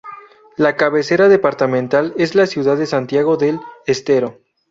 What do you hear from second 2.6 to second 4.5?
de Santiago del Estero.